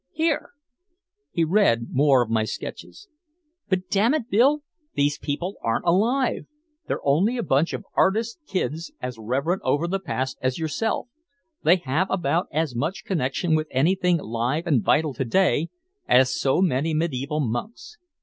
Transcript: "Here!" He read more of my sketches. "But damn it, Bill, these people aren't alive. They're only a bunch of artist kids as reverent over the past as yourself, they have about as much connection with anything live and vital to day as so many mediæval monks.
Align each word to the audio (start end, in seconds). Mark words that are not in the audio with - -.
"Here!" 0.13 0.53
He 1.29 1.43
read 1.43 1.89
more 1.91 2.23
of 2.23 2.29
my 2.31 2.43
sketches. 2.43 3.07
"But 3.69 3.87
damn 3.87 4.15
it, 4.15 4.31
Bill, 4.31 4.63
these 4.95 5.19
people 5.19 5.57
aren't 5.61 5.85
alive. 5.85 6.47
They're 6.87 7.05
only 7.07 7.37
a 7.37 7.43
bunch 7.43 7.71
of 7.71 7.85
artist 7.93 8.39
kids 8.47 8.91
as 8.99 9.19
reverent 9.19 9.61
over 9.63 9.87
the 9.87 9.99
past 9.99 10.39
as 10.41 10.57
yourself, 10.57 11.07
they 11.61 11.75
have 11.75 12.09
about 12.09 12.47
as 12.51 12.73
much 12.75 13.05
connection 13.05 13.53
with 13.53 13.67
anything 13.69 14.17
live 14.17 14.65
and 14.65 14.81
vital 14.83 15.13
to 15.13 15.23
day 15.23 15.69
as 16.07 16.33
so 16.33 16.63
many 16.63 16.95
mediæval 16.95 17.47
monks. 17.47 17.99